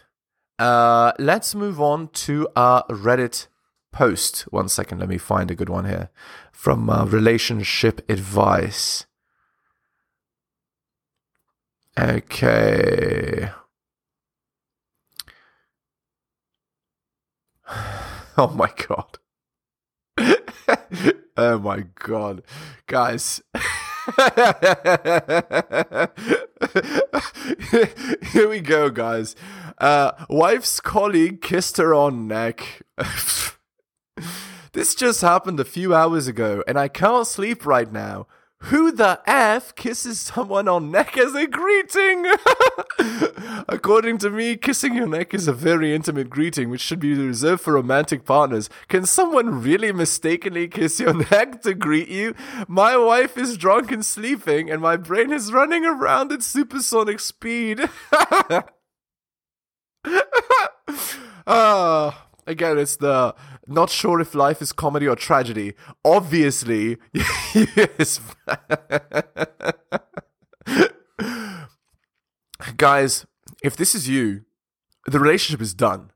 Uh, 0.58 1.12
let's 1.18 1.54
move 1.54 1.80
on 1.80 2.08
to 2.08 2.48
our 2.54 2.86
Reddit 2.88 3.48
post. 3.92 4.42
One 4.52 4.68
second, 4.68 5.00
let 5.00 5.08
me 5.08 5.18
find 5.18 5.50
a 5.50 5.54
good 5.54 5.68
one 5.68 5.86
here 5.86 6.10
from 6.52 6.88
uh, 6.88 7.04
Relationship 7.06 8.08
Advice. 8.10 9.06
Okay. 11.98 13.50
Oh 18.38 18.48
my 18.48 18.70
god. 18.86 19.18
oh 21.38 21.58
my 21.58 21.84
god. 21.94 22.42
Guys. 22.86 23.40
Here 28.32 28.48
we 28.48 28.60
go, 28.60 28.90
guys. 28.90 29.36
Uh, 29.78 30.12
wife's 30.28 30.80
colleague 30.80 31.40
kissed 31.40 31.78
her 31.78 31.94
on 31.94 32.28
neck. 32.28 32.82
this 34.74 34.94
just 34.94 35.22
happened 35.22 35.58
a 35.58 35.64
few 35.64 35.94
hours 35.94 36.28
ago, 36.28 36.62
and 36.68 36.78
I 36.78 36.88
can't 36.88 37.26
sleep 37.26 37.64
right 37.64 37.90
now. 37.90 38.26
Who 38.60 38.90
the 38.90 39.20
F 39.26 39.74
kisses 39.74 40.18
someone 40.20 40.66
on 40.66 40.90
neck 40.90 41.16
as 41.18 41.34
a 41.34 41.46
greeting? 41.46 42.26
According 43.68 44.18
to 44.18 44.30
me, 44.30 44.56
kissing 44.56 44.94
your 44.94 45.06
neck 45.06 45.34
is 45.34 45.46
a 45.46 45.52
very 45.52 45.94
intimate 45.94 46.30
greeting 46.30 46.70
which 46.70 46.80
should 46.80 46.98
be 46.98 47.14
reserved 47.14 47.62
for 47.62 47.74
romantic 47.74 48.24
partners. 48.24 48.70
Can 48.88 49.04
someone 49.04 49.62
really 49.62 49.92
mistakenly 49.92 50.68
kiss 50.68 50.98
your 50.98 51.14
neck 51.30 51.62
to 51.62 51.74
greet 51.74 52.08
you? 52.08 52.34
My 52.66 52.96
wife 52.96 53.36
is 53.36 53.56
drunk 53.58 53.92
and 53.92 54.04
sleeping, 54.04 54.70
and 54.70 54.80
my 54.80 54.96
brain 54.96 55.32
is 55.32 55.52
running 55.52 55.84
around 55.84 56.32
at 56.32 56.42
supersonic 56.42 57.20
speed. 57.20 57.88
Ah. 61.48 62.25
Again, 62.46 62.78
it's 62.78 62.96
the 62.96 63.34
not 63.66 63.90
sure 63.90 64.20
if 64.20 64.34
life 64.34 64.62
is 64.62 64.72
comedy 64.72 65.08
or 65.08 65.16
tragedy. 65.16 65.74
Obviously, 66.04 66.98
yes. 67.54 68.20
Guys, 72.76 73.26
if 73.62 73.76
this 73.76 73.94
is 73.94 74.08
you, 74.08 74.42
the 75.06 75.18
relationship 75.18 75.60
is 75.60 75.74
done. 75.74 76.12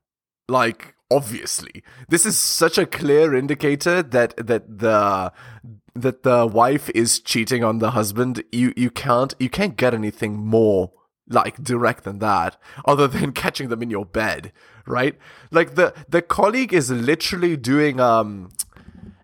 Like, 0.47 0.95
obviously. 1.09 1.83
This 2.09 2.25
is 2.25 2.37
such 2.37 2.77
a 2.77 2.85
clear 2.85 3.35
indicator 3.35 4.01
that 4.01 4.35
that 4.37 4.79
the 4.79 5.33
that 5.93 6.23
the 6.23 6.47
wife 6.47 6.89
is 6.91 7.19
cheating 7.19 7.63
on 7.63 7.79
the 7.79 7.91
husband. 7.91 8.43
You 8.51 8.73
you 8.77 8.89
can't 8.89 9.33
you 9.39 9.49
can't 9.49 9.75
get 9.75 9.93
anything 9.93 10.37
more 10.37 10.91
like 11.29 11.63
direct 11.63 12.03
than 12.03 12.19
that 12.19 12.57
other 12.85 13.07
than 13.07 13.31
catching 13.43 13.69
them 13.69 13.81
in 13.81 13.89
your 13.89 14.05
bed 14.05 14.51
right 14.85 15.15
like 15.51 15.75
the 15.75 15.93
the 16.09 16.21
colleague 16.21 16.73
is 16.73 16.89
literally 16.91 17.55
doing 17.55 17.99
um 17.99 18.49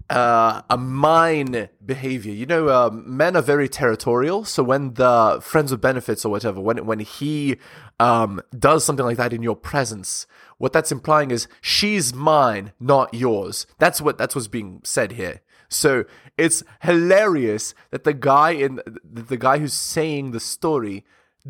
uh, 0.10 0.62
a 0.70 0.78
mine 0.78 1.70
behavior. 1.86 2.34
You 2.34 2.46
know, 2.46 2.70
um, 2.70 3.04
men 3.06 3.36
are 3.36 3.42
very 3.42 3.68
territorial. 3.68 4.46
So 4.46 4.64
when 4.64 4.94
the 4.94 5.40
friends 5.42 5.72
with 5.72 5.82
benefits 5.82 6.24
or 6.26 6.30
whatever, 6.30 6.62
when 6.62 6.86
when 6.86 7.00
he 7.00 7.58
um, 8.00 8.42
does 8.58 8.86
something 8.86 9.06
like 9.06 9.18
that 9.18 9.34
in 9.34 9.44
your 9.44 9.56
presence, 9.56 10.26
what 10.58 10.74
that's 10.74 10.92
implying 10.92 11.32
is 11.32 11.48
she's 11.62 12.14
mine, 12.14 12.72
not 12.80 13.14
yours. 13.14 13.68
That's 13.80 14.00
what 14.02 14.18
that's 14.18 14.36
what's 14.36 14.48
being 14.48 14.82
said 14.84 15.14
here. 15.14 15.42
So 15.70 16.06
it's 16.38 16.64
hilarious 16.82 17.74
that 17.92 18.06
the 18.06 18.14
guy 18.14 18.52
in 18.52 18.80
the 19.04 19.38
guy 19.38 19.58
who's 19.58 19.74
saying 19.74 20.32
the 20.32 20.40
story 20.40 21.04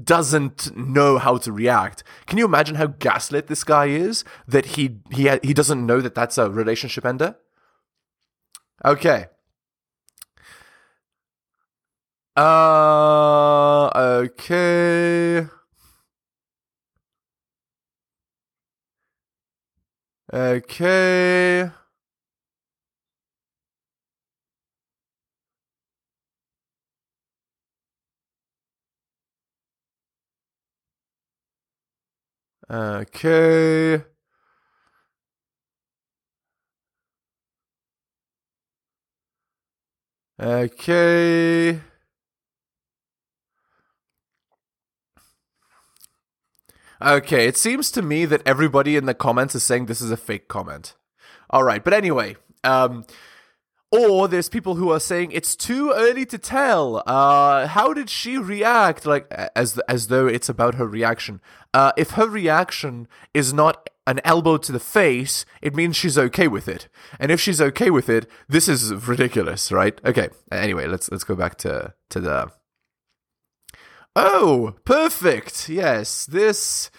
doesn't 0.04 0.76
know 0.76 1.18
how 1.18 1.38
to 1.38 1.52
react. 1.52 2.04
Can 2.26 2.38
you 2.38 2.46
imagine 2.46 2.76
how 2.76 2.88
gaslit 2.88 3.48
this 3.48 3.64
guy 3.64 3.86
is 3.88 4.24
that 4.48 4.66
he 4.78 4.98
he 5.12 5.30
he 5.44 5.54
doesn't 5.54 5.86
know 5.86 6.02
that 6.02 6.16
that's 6.16 6.38
a 6.38 6.50
relationship 6.50 7.06
ender? 7.06 7.36
Okay. 8.86 9.28
Uh 12.36 13.90
okay. 13.96 15.48
Okay. 20.34 21.72
Okay. 32.70 34.04
Okay. 40.40 41.82
Okay, 47.02 47.48
it 47.48 47.56
seems 47.58 47.92
to 47.92 48.02
me 48.02 48.26
that 48.26 48.42
everybody 48.46 48.96
in 48.96 49.06
the 49.06 49.14
comments 49.14 49.54
is 49.56 49.64
saying 49.64 49.86
this 49.86 50.02
is 50.02 50.12
a 50.12 50.18
fake 50.18 50.48
comment. 50.48 50.96
All 51.50 51.64
right, 51.64 51.84
but 51.84 51.94
anyway, 51.94 52.36
um, 52.64 53.06
or 53.92 54.28
there's 54.28 54.50
people 54.50 54.76
who 54.76 54.92
are 54.92 55.00
saying 55.00 55.32
it's 55.32 55.56
too 55.56 55.92
early 55.96 56.26
to 56.26 56.38
tell. 56.38 57.04
Uh, 57.06 57.68
how 57.68 57.94
did 57.94 58.10
she 58.10 58.38
react? 58.38 59.06
Like 59.06 59.32
as 59.56 59.80
as 59.88 60.08
though 60.08 60.28
it's 60.28 60.50
about 60.50 60.76
her 60.76 60.88
reaction. 60.88 61.40
Uh, 61.74 61.92
if 61.98 62.12
her 62.12 62.28
reaction 62.28 63.08
is 63.34 63.54
not 63.54 63.90
an 64.06 64.22
elbow 64.24 64.58
to 64.58 64.72
the 64.72 64.80
face, 64.80 65.46
it 65.62 65.76
means 65.76 65.96
she's 65.96 66.18
okay 66.18 66.48
with 66.48 66.68
it. 66.68 66.88
And 67.20 67.32
if 67.32 67.40
she's 67.40 67.62
okay 67.62 67.90
with 67.90 68.10
it, 68.10 68.30
this 68.48 68.68
is 68.68 68.94
ridiculous, 69.08 69.72
right? 69.72 70.00
Okay. 70.06 70.30
Anyway, 70.52 70.88
let's 70.88 71.12
let's 71.12 71.24
go 71.24 71.36
back 71.36 71.58
to 71.60 71.94
to 72.10 72.20
the. 72.20 72.52
Oh, 74.16 74.76
perfect. 74.84 75.70
Yes, 75.70 76.26
this 76.26 76.90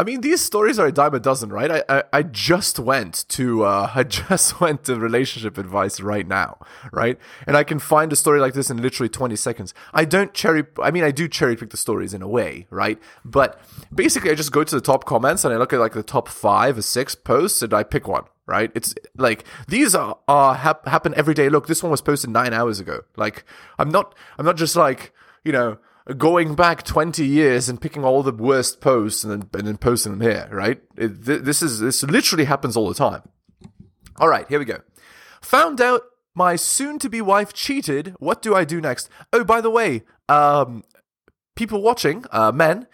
I 0.00 0.02
mean, 0.02 0.22
these 0.22 0.40
stories 0.40 0.78
are 0.78 0.86
a 0.86 0.92
dime 0.92 1.14
a 1.14 1.20
dozen, 1.20 1.50
right? 1.50 1.70
I, 1.70 1.84
I, 1.86 2.04
I 2.10 2.22
just 2.22 2.78
went 2.78 3.26
to 3.28 3.64
uh, 3.64 3.90
I 3.94 4.02
just 4.02 4.58
went 4.58 4.84
to 4.84 4.96
relationship 4.96 5.58
advice 5.58 6.00
right 6.00 6.26
now, 6.26 6.56
right? 6.90 7.18
And 7.46 7.54
I 7.54 7.64
can 7.64 7.78
find 7.78 8.10
a 8.10 8.16
story 8.16 8.40
like 8.40 8.54
this 8.54 8.70
in 8.70 8.80
literally 8.80 9.10
20 9.10 9.36
seconds. 9.36 9.74
I 9.92 10.06
don't 10.06 10.32
cherry 10.32 10.64
I 10.82 10.90
mean 10.90 11.04
I 11.04 11.10
do 11.10 11.28
cherry 11.28 11.54
pick 11.54 11.68
the 11.68 11.76
stories 11.76 12.14
in 12.14 12.22
a 12.22 12.28
way, 12.28 12.66
right? 12.70 12.98
But 13.26 13.60
basically 13.94 14.30
I 14.30 14.36
just 14.36 14.52
go 14.52 14.64
to 14.64 14.74
the 14.74 14.80
top 14.80 15.04
comments 15.04 15.44
and 15.44 15.52
I 15.52 15.58
look 15.58 15.74
at 15.74 15.80
like 15.80 15.92
the 15.92 16.02
top 16.02 16.28
5 16.28 16.78
or 16.78 16.82
6 16.82 17.14
posts 17.16 17.60
and 17.60 17.74
I 17.74 17.82
pick 17.82 18.08
one, 18.08 18.24
right? 18.46 18.72
It's 18.74 18.94
like 19.18 19.44
these 19.68 19.94
are, 19.94 20.16
are 20.26 20.54
hap- 20.54 20.88
happen 20.88 21.12
every 21.14 21.34
day. 21.34 21.50
Look, 21.50 21.66
this 21.66 21.82
one 21.82 21.90
was 21.90 22.00
posted 22.00 22.30
9 22.30 22.54
hours 22.54 22.80
ago. 22.80 23.02
Like 23.18 23.44
I'm 23.78 23.90
not 23.90 24.14
I'm 24.38 24.46
not 24.46 24.56
just 24.56 24.76
like, 24.76 25.12
you 25.44 25.52
know, 25.52 25.76
going 26.16 26.54
back 26.54 26.82
20 26.82 27.24
years 27.24 27.68
and 27.68 27.80
picking 27.80 28.04
all 28.04 28.22
the 28.22 28.32
worst 28.32 28.80
posts 28.80 29.24
and 29.24 29.32
then, 29.32 29.50
and 29.54 29.66
then 29.66 29.76
posting 29.76 30.12
them 30.12 30.20
here, 30.20 30.48
right? 30.50 30.80
It, 30.96 31.24
th- 31.24 31.42
this 31.42 31.62
is 31.62 31.80
this 31.80 32.02
literally 32.02 32.44
happens 32.44 32.76
all 32.76 32.88
the 32.88 32.94
time. 32.94 33.22
All 34.18 34.28
right, 34.28 34.46
here 34.48 34.58
we 34.58 34.64
go. 34.64 34.80
Found 35.42 35.80
out 35.80 36.02
my 36.34 36.56
soon-to-be 36.56 37.20
wife 37.20 37.52
cheated. 37.52 38.14
What 38.18 38.42
do 38.42 38.54
I 38.54 38.64
do 38.64 38.80
next? 38.80 39.08
Oh, 39.32 39.44
by 39.44 39.60
the 39.60 39.70
way, 39.70 40.02
um, 40.28 40.84
people 41.56 41.82
watching, 41.82 42.24
uh, 42.30 42.52
men, 42.52 42.86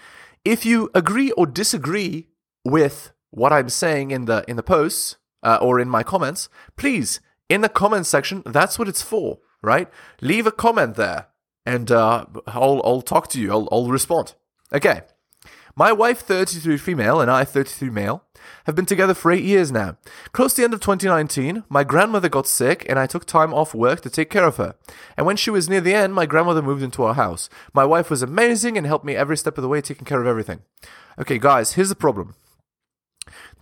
if 0.44 0.64
you 0.64 0.90
agree 0.94 1.32
or 1.32 1.46
disagree 1.46 2.28
with 2.64 3.12
what 3.30 3.52
I'm 3.52 3.68
saying 3.68 4.10
in 4.10 4.24
the 4.26 4.44
in 4.48 4.56
the 4.56 4.62
posts 4.62 5.16
uh, 5.42 5.58
or 5.60 5.80
in 5.80 5.88
my 5.88 6.02
comments, 6.02 6.48
please 6.76 7.20
in 7.48 7.60
the 7.60 7.68
comments 7.68 8.08
section. 8.08 8.42
That's 8.46 8.78
what 8.78 8.88
it's 8.88 9.02
for, 9.02 9.38
right? 9.62 9.88
Leave 10.20 10.46
a 10.46 10.52
comment 10.52 10.96
there 10.96 11.28
and 11.66 11.90
uh, 11.90 12.24
I'll 12.46 12.80
I'll 12.84 13.02
talk 13.02 13.28
to 13.30 13.40
you. 13.40 13.50
I'll 13.50 13.68
I'll 13.70 13.88
respond. 13.88 14.34
Okay. 14.72 15.02
My 15.78 15.92
wife, 15.92 16.20
33 16.20 16.78
female, 16.78 17.20
and 17.20 17.30
I, 17.30 17.44
33 17.44 17.90
male, 17.90 18.24
have 18.64 18.74
been 18.74 18.86
together 18.86 19.12
for 19.12 19.30
eight 19.30 19.44
years 19.44 19.70
now. 19.70 19.98
Close 20.32 20.54
to 20.54 20.62
the 20.62 20.64
end 20.64 20.72
of 20.72 20.80
2019, 20.80 21.64
my 21.68 21.84
grandmother 21.84 22.30
got 22.30 22.46
sick, 22.46 22.86
and 22.88 22.98
I 22.98 23.06
took 23.06 23.26
time 23.26 23.52
off 23.52 23.74
work 23.74 24.00
to 24.00 24.08
take 24.08 24.30
care 24.30 24.46
of 24.46 24.56
her. 24.56 24.74
And 25.18 25.26
when 25.26 25.36
she 25.36 25.50
was 25.50 25.68
near 25.68 25.82
the 25.82 25.92
end, 25.92 26.14
my 26.14 26.24
grandmother 26.24 26.62
moved 26.62 26.82
into 26.82 27.02
our 27.02 27.12
house. 27.12 27.50
My 27.74 27.84
wife 27.84 28.08
was 28.08 28.22
amazing 28.22 28.78
and 28.78 28.86
helped 28.86 29.04
me 29.04 29.14
every 29.16 29.36
step 29.36 29.58
of 29.58 29.62
the 29.62 29.68
way, 29.68 29.82
taking 29.82 30.06
care 30.06 30.22
of 30.22 30.26
everything. 30.26 30.60
Okay, 31.18 31.38
guys, 31.38 31.72
here's 31.74 31.90
the 31.90 31.94
problem. 31.94 32.36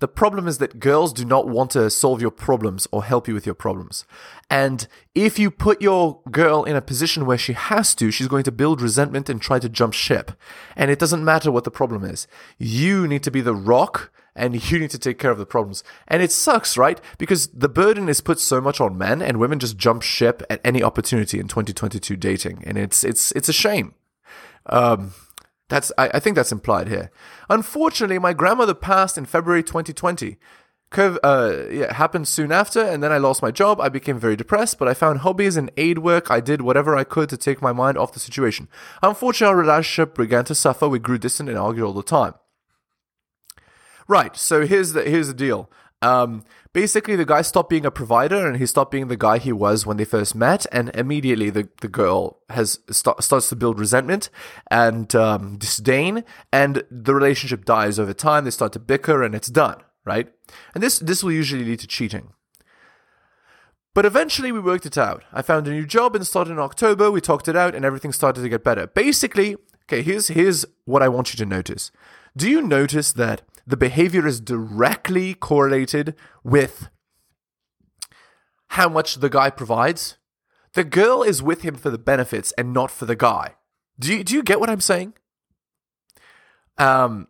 The 0.01 0.09
problem 0.09 0.49
is 0.49 0.59
that 0.59 0.81
girls 0.81 1.13
do 1.13 1.25
not 1.25 1.49
want 1.49 1.71
to 1.73 1.89
solve 1.89 2.21
your 2.21 2.33
problems 2.33 2.89
or 2.91 3.05
help 3.05 3.29
you 3.29 3.35
with 3.35 3.47
your 3.47 3.55
problems. 3.55 4.05
And 4.51 4.89
if 5.15 5.39
you 5.39 5.51
put 5.51 5.81
your 5.81 6.21
girl 6.31 6.65
in 6.65 6.75
a 6.75 6.83
position 6.83 7.27
where 7.27 7.39
she 7.39 7.53
has 7.53 7.95
to, 7.97 8.11
she's 8.11 8.29
going 8.29 8.45
to 8.45 8.53
build 8.53 8.83
resentment 8.83 9.29
and 9.29 9.41
try 9.41 9.59
to 9.59 9.69
jump 9.69 9.95
ship. 9.95 10.33
And 10.77 10.91
it 10.91 10.99
doesn't 10.99 11.25
matter 11.25 11.53
what 11.53 11.65
the 11.65 11.71
problem 11.71 12.05
is. 12.05 12.27
You 12.59 13.07
need 13.07 13.23
to 13.23 13.31
be 13.31 13.41
the 13.41 13.55
rock 13.55 14.11
and 14.35 14.71
you 14.71 14.79
need 14.79 14.91
to 14.91 14.99
take 14.99 15.19
care 15.19 15.31
of 15.31 15.39
the 15.39 15.47
problems. 15.47 15.85
And 16.09 16.23
it 16.23 16.33
sucks, 16.33 16.77
right? 16.77 17.01
Because 17.17 17.47
the 17.49 17.69
burden 17.69 18.09
is 18.09 18.21
put 18.21 18.41
so 18.41 18.61
much 18.61 18.81
on 18.81 18.99
men 18.99 19.23
and 19.23 19.39
women 19.39 19.61
just 19.61 19.77
jump 19.77 20.03
ship 20.03 20.43
at 20.51 20.61
any 20.65 20.83
opportunity 20.83 21.39
in 21.39 21.49
2022 21.49 22.17
dating. 22.17 22.65
And 22.67 22.77
it's, 22.77 23.05
it's, 23.05 23.31
it's 23.33 23.49
a 23.49 23.53
shame. 23.53 23.95
Um, 24.67 25.13
that's 25.75 25.91
I, 25.99 26.09
I 26.15 26.21
think 26.21 26.37
that's 26.37 26.53
implied 26.53 26.87
here. 26.87 27.11
Unfortunately, 27.51 28.21
my 28.21 28.33
grandmother 28.33 28.75
passed 28.75 29.19
in 29.19 29.25
February 29.25 29.65
2020. 29.65 30.37
COVID, 30.93 31.19
uh, 31.25 31.69
yeah, 31.69 31.93
happened 31.93 32.29
soon 32.29 32.53
after, 32.53 32.81
and 32.81 33.03
then 33.03 33.11
I 33.11 33.19
lost 33.19 33.43
my 33.43 33.51
job. 33.51 33.81
I 33.81 33.89
became 33.89 34.17
very 34.17 34.37
depressed, 34.37 34.79
but 34.79 34.87
I 34.87 34.95
found 34.95 35.21
hobbies 35.21 35.57
and 35.57 35.73
aid 35.77 35.99
work. 35.99 36.31
I 36.31 36.39
did 36.39 36.63
whatever 36.63 36.97
I 36.97 37.03
could 37.03 37.29
to 37.31 37.37
take 37.37 37.61
my 37.61 37.73
mind 37.73 37.99
off 37.99 38.13
the 38.13 38.21
situation. 38.21 38.69
Unfortunately, 39.03 39.51
our 39.51 39.61
relationship 39.61 40.15
began 40.15 40.45
to 40.45 40.55
suffer. 40.55 40.89
We 40.89 41.01
grew 41.01 41.19
distant 41.19 41.49
and 41.49 41.59
argued 41.59 41.87
all 41.87 41.93
the 41.93 42.05
time. 42.05 42.35
Right. 44.07 44.37
So 44.37 44.65
here's 44.65 44.93
the 44.93 45.03
here's 45.03 45.27
the 45.27 45.35
deal. 45.35 45.69
Um, 46.05 46.45
basically, 46.75 47.17
the 47.17 47.25
guy 47.25 47.41
stopped 47.43 47.71
being 47.71 47.87
a 47.87 47.91
provider 47.91 48.47
and 48.47 48.59
he 48.59 48.67
stopped 48.67 48.91
being 48.91 49.09
the 49.09 49.17
guy 49.17 49.39
he 49.39 49.53
was 49.53 49.87
when 49.87 49.97
they 49.97 50.05
first 50.05 50.35
met. 50.35 50.67
And 50.71 50.91
immediately, 50.95 51.49
the, 51.51 51.69
the 51.81 51.89
girl 51.89 52.41
has 52.51 52.81
st- 52.91 53.23
starts 53.23 53.49
to 53.49 53.57
build 53.57 53.79
resentment 53.79 54.29
and 54.71 55.15
um, 55.15 55.57
disdain, 55.57 56.25
and 56.53 56.85
the 56.91 57.15
relationship 57.15 57.65
dies 57.65 57.99
over 57.99 58.13
time. 58.13 58.45
They 58.45 58.51
start 58.51 58.73
to 58.75 58.79
bicker, 58.79 59.23
and 59.23 59.35
it's 59.35 59.49
done. 59.49 59.83
Right. 60.05 60.29
And 60.75 60.83
this 60.83 60.99
this 60.99 61.25
will 61.25 61.33
usually 61.33 61.65
lead 61.65 61.81
to 61.81 61.87
cheating. 61.87 62.35
But 63.95 64.05
eventually 64.05 64.53
we 64.53 64.61
worked 64.61 64.85
it 64.85 64.99
out. 64.99 65.25
I 65.33 65.41
found 65.41 65.67
a 65.67 65.71
new 65.71 65.87
job 65.87 66.15
and 66.15 66.27
started 66.27 66.51
in 66.51 66.59
October. 66.59 67.11
We 67.11 67.23
talked 67.23 67.49
it 67.49 67.57
out 67.57 67.75
and 67.75 67.85
everything 67.85 68.13
started 68.13 68.43
to 68.43 68.49
get 68.51 68.65
better. 68.65 68.87
Basically, 68.89 69.57
okay, 69.85 70.03
here's 70.03 70.29
here's 70.29 70.67
what 70.85 71.03
I 71.03 71.09
want 71.09 71.33
you 71.33 71.39
to 71.39 71.47
notice. 71.47 71.91
Do 72.37 72.51
you 72.51 72.61
notice 72.61 73.13
that 73.13 73.43
the 73.67 73.77
behavior 73.77 74.27
is 74.27 74.41
directly 74.41 75.35
correlated 75.35 76.15
with 76.43 76.89
how 78.69 78.89
much 78.89 79.17
the 79.17 79.31
guy 79.31 79.51
provides. 79.51 80.17
The 80.75 80.85
girl 80.85 81.23
is 81.23 81.43
with 81.43 81.63
him 81.63 81.77
for 81.77 81.91
the 81.91 81.99
benefits 81.99 82.53
and 82.53 82.73
not 82.73 82.91
for 82.91 83.07
the 83.07 83.17
guy. 83.17 83.55
Do 83.99 84.13
you, 84.13 84.25
do 84.25 84.35
you 84.35 84.43
get 84.43 84.59
what 84.59 84.69
I'm 84.69 84.81
saying? 84.81 85.15
Um, 86.79 87.29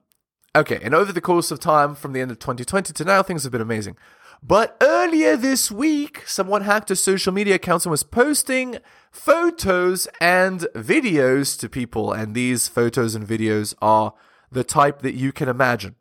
okay, 0.57 0.81
and 0.83 0.95
over 0.95 1.13
the 1.13 1.21
course 1.21 1.51
of 1.51 1.61
time 1.61 1.95
from 1.95 2.15
the 2.15 2.21
end 2.21 2.31
of 2.31 2.39
2020 2.39 2.93
to 2.95 3.05
now, 3.05 3.23
things 3.23 3.43
have 3.43 3.53
been 3.53 3.61
amazing. 3.61 3.97
But 4.43 4.77
earlier 4.81 5.37
this 5.37 5.71
week, 5.71 6.23
someone 6.27 6.63
hacked 6.63 6.91
a 6.91 6.97
social 6.97 7.33
media 7.33 7.57
account 7.57 7.85
and 7.85 7.91
was 7.91 8.03
posting 8.03 8.79
photos 9.11 10.09
and 10.21 10.67
videos 10.75 11.59
to 11.61 11.69
people, 11.69 12.13
and 12.13 12.35
these 12.35 12.69
photos 12.69 13.15
and 13.15 13.27
videos 13.27 13.75
are 13.81 14.15
the 14.51 14.65
type 14.65 15.03
that 15.03 15.15
you 15.15 15.33
can 15.33 15.49
imagine. 15.49 15.97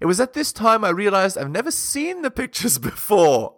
It 0.00 0.06
was 0.06 0.20
at 0.20 0.32
this 0.32 0.52
time 0.52 0.84
I 0.84 0.90
realized 0.90 1.36
I've 1.36 1.50
never 1.50 1.70
seen 1.70 2.22
the 2.22 2.30
pictures 2.30 2.78
before. 2.90 3.54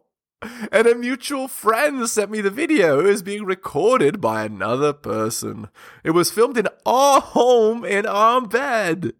And 0.72 0.86
a 0.86 0.94
mutual 0.94 1.48
friend 1.48 2.08
sent 2.08 2.30
me 2.30 2.40
the 2.40 2.50
video. 2.50 3.00
It 3.00 3.10
was 3.10 3.22
being 3.22 3.44
recorded 3.44 4.22
by 4.22 4.44
another 4.44 4.94
person. 4.94 5.68
It 6.02 6.12
was 6.12 6.30
filmed 6.30 6.56
in 6.56 6.66
our 6.86 7.20
home 7.20 7.84
in 7.84 8.06
our 8.06 8.40
bed. 8.46 9.12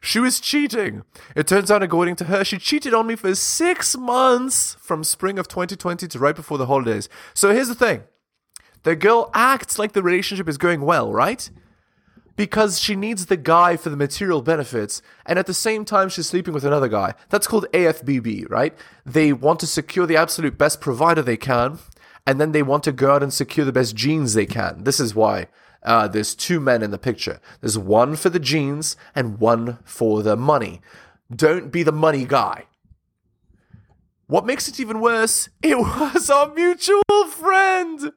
She 0.00 0.18
was 0.18 0.40
cheating. 0.40 1.02
It 1.34 1.46
turns 1.46 1.70
out, 1.70 1.82
according 1.82 2.16
to 2.16 2.24
her, 2.26 2.44
she 2.44 2.58
cheated 2.58 2.94
on 2.94 3.06
me 3.08 3.16
for 3.16 3.34
six 3.34 3.98
months 3.98 4.76
from 4.80 5.04
spring 5.04 5.38
of 5.38 5.48
2020 5.48 6.06
to 6.08 6.18
right 6.18 6.36
before 6.36 6.58
the 6.58 6.66
holidays. 6.66 7.08
So 7.34 7.52
here's 7.52 7.68
the 7.68 7.74
thing 7.74 8.04
the 8.84 8.96
girl 8.96 9.30
acts 9.34 9.78
like 9.78 9.92
the 9.92 10.02
relationship 10.02 10.48
is 10.48 10.58
going 10.58 10.80
well, 10.82 11.12
right? 11.12 11.50
Because 12.36 12.78
she 12.78 12.94
needs 12.94 13.26
the 13.26 13.36
guy 13.36 13.76
for 13.76 13.88
the 13.88 13.96
material 13.96 14.42
benefits, 14.42 15.02
and 15.24 15.38
at 15.38 15.46
the 15.46 15.54
same 15.54 15.84
time, 15.84 16.08
she's 16.08 16.26
sleeping 16.26 16.54
with 16.54 16.64
another 16.64 16.88
guy. 16.88 17.14
That's 17.30 17.46
called 17.46 17.66
AFBB, 17.72 18.48
right? 18.50 18.76
They 19.04 19.32
want 19.32 19.60
to 19.60 19.66
secure 19.66 20.06
the 20.06 20.16
absolute 20.16 20.58
best 20.58 20.80
provider 20.80 21.22
they 21.22 21.36
can, 21.38 21.78
and 22.26 22.40
then 22.40 22.52
they 22.52 22.62
want 22.62 22.84
to 22.84 22.92
go 22.92 23.12
out 23.12 23.22
and 23.22 23.32
secure 23.32 23.64
the 23.64 23.72
best 23.72 23.96
genes 23.96 24.34
they 24.34 24.46
can. 24.46 24.84
This 24.84 25.00
is 25.00 25.14
why 25.14 25.48
uh, 25.82 26.08
there's 26.08 26.34
two 26.34 26.60
men 26.60 26.82
in 26.82 26.90
the 26.90 26.98
picture. 26.98 27.40
There's 27.60 27.78
one 27.78 28.16
for 28.16 28.28
the 28.28 28.40
genes 28.40 28.96
and 29.14 29.38
one 29.38 29.78
for 29.84 30.22
the 30.22 30.36
money. 30.36 30.80
Don't 31.34 31.72
be 31.72 31.82
the 31.82 31.92
money 31.92 32.24
guy. 32.24 32.66
What 34.26 34.44
makes 34.44 34.66
it 34.66 34.80
even 34.80 35.00
worse, 35.00 35.48
it 35.62 35.78
was 35.78 36.28
our 36.28 36.52
mutual 36.52 37.02
friend 37.30 38.12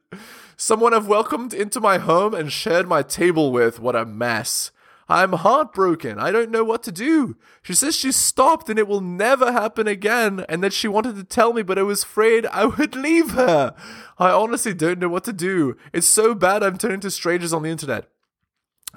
someone 0.59 0.93
I've 0.93 1.07
welcomed 1.07 1.53
into 1.53 1.79
my 1.79 1.97
home 1.99 2.33
and 2.33 2.51
shared 2.51 2.87
my 2.87 3.01
table 3.01 3.51
with. 3.51 3.79
What 3.79 3.95
a 3.95 4.05
mess. 4.05 4.71
I'm 5.07 5.33
heartbroken. 5.33 6.19
I 6.19 6.31
don't 6.31 6.51
know 6.51 6.65
what 6.65 6.83
to 6.83 6.91
do. 6.91 7.37
She 7.63 7.73
says 7.73 7.95
she 7.95 8.11
stopped 8.11 8.69
and 8.69 8.77
it 8.77 8.87
will 8.87 9.01
never 9.01 9.51
happen 9.51 9.87
again, 9.87 10.45
and 10.47 10.63
that 10.63 10.73
she 10.73 10.87
wanted 10.87 11.15
to 11.15 11.23
tell 11.23 11.53
me, 11.53 11.63
but 11.63 11.79
I 11.79 11.83
was 11.83 12.03
afraid 12.03 12.45
I 12.47 12.65
would 12.65 12.95
leave 13.07 13.31
her. 13.31 13.73
I 14.19 14.29
honestly 14.31 14.73
don't 14.73 14.99
know 14.99 15.09
what 15.09 15.23
to 15.23 15.33
do. 15.33 15.77
It's 15.93 16.05
so 16.05 16.35
bad 16.35 16.61
I'm 16.61 16.77
turning 16.77 16.99
to 16.99 17.09
strangers 17.09 17.53
on 17.53 17.63
the 17.63 17.71
internet. 17.71 18.07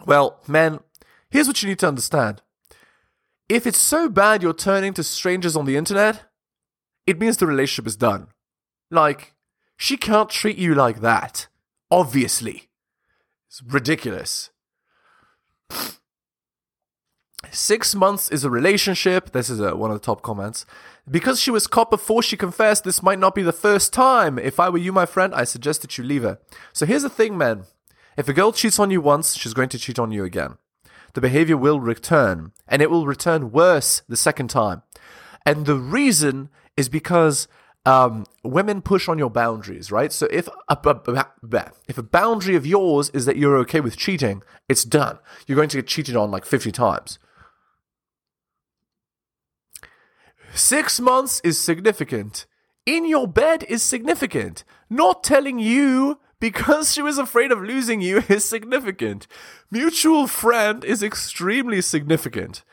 Well, 0.05 0.41
man, 0.47 0.81
here's 1.31 1.47
what 1.47 1.63
you 1.63 1.69
need 1.69 1.79
to 1.79 1.89
understand. 1.89 2.43
If 3.49 3.67
it's 3.67 3.81
so 3.81 4.09
bad 4.09 4.43
you're 4.43 4.53
turning 4.53 4.95
to 4.95 5.05
strangers 5.05 5.57
on 5.57 5.65
the 5.65 5.77
internet, 5.77 6.25
it 7.07 7.21
means 7.21 7.37
the 7.37 7.47
relationship 7.47 7.87
is 7.87 7.97
done. 7.97 8.27
Like, 8.91 9.35
she 9.77 9.97
can't 9.97 10.29
treat 10.29 10.59
you 10.59 10.75
like 10.75 11.01
that. 11.01 11.49
Obviously. 11.93 12.71
It's 13.49 13.63
ridiculous. 13.63 14.49
Six 17.51 17.95
months 17.95 18.31
is 18.31 18.45
a 18.45 18.51
relationship. 18.51 19.33
This 19.33 19.51
is 19.51 19.61
a, 19.61 19.77
one 19.77 19.91
of 19.91 20.01
the 20.01 20.05
top 20.05 20.23
comments. 20.23 20.65
Because 21.11 21.39
she 21.39 21.51
was 21.51 21.67
caught 21.67 21.91
before 21.91 22.23
she 22.23 22.35
confessed, 22.39 22.85
this 22.85 23.03
might 23.03 23.19
not 23.19 23.35
be 23.35 23.43
the 23.43 23.53
first 23.53 23.93
time. 23.93 24.39
If 24.39 24.59
I 24.59 24.71
were 24.71 24.79
you, 24.79 24.91
my 24.91 25.05
friend, 25.05 25.35
I 25.35 25.45
suggest 25.45 25.83
that 25.83 25.99
you 25.99 26.05
leave 26.05 26.23
her. 26.23 26.39
So 26.73 26.87
here's 26.87 27.03
the 27.03 27.11
thing, 27.11 27.37
man. 27.37 27.65
If 28.17 28.27
a 28.27 28.33
girl 28.33 28.53
cheats 28.53 28.79
on 28.79 28.91
you 28.91 29.03
once, 29.03 29.37
she's 29.37 29.53
going 29.53 29.69
to 29.69 29.79
cheat 29.79 29.99
on 29.99 30.13
you 30.13 30.25
again. 30.25 30.57
The 31.13 31.21
behavior 31.21 31.59
will 31.59 31.79
return, 31.79 32.53
and 32.67 32.81
it 32.81 32.91
will 32.91 33.05
return 33.05 33.53
worse 33.53 34.01
the 34.09 34.17
second 34.17 34.49
time. 34.49 34.83
And 35.45 35.67
the 35.67 35.77
reason 35.77 36.49
is 36.75 36.89
because 36.89 37.49
um, 37.85 38.27
women 38.45 38.81
push 38.81 39.09
on 39.09 39.19
your 39.19 39.31
boundaries, 39.31 39.91
right? 39.91 40.13
So 40.13 40.27
if 40.31 40.49
a, 40.69 41.27
if 41.89 41.99
a 41.99 42.03
boundary 42.03 42.55
of 42.55 42.67
yours 42.67 43.11
is 43.11 43.27
that 43.27 43.37
you're 43.37 43.59
okay 43.59 43.81
with 43.81 43.97
cheating, 43.97 44.43
it's 44.69 44.85
done. 44.85 45.19
You're 45.47 45.57
going 45.57 45.69
to 45.71 45.79
get 45.79 45.87
cheated 45.89 46.17
on 46.17 46.31
like 46.31 46.45
50 46.45 46.71
times. 46.71 47.19
Six 50.55 51.01
months 51.01 51.41
is 51.43 51.59
significant. 51.59 52.47
In 52.85 53.05
your 53.07 53.27
bed 53.27 53.65
is 53.69 53.83
significant. 53.83 54.65
Not 54.91 55.25
telling 55.25 55.59
you 55.59 56.21
because 56.41 56.93
she 56.93 57.03
was 57.03 57.19
afraid 57.19 57.53
of 57.53 57.63
losing 57.63 58.01
you 58.01 58.19
is 58.29 58.45
significant. 58.45 59.27
Mutual 59.71 60.27
friend 60.27 60.85
is 60.85 61.03
extremely 61.03 61.81
significant. 61.81 62.65